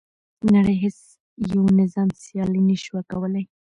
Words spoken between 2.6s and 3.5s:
نه شوه کولای.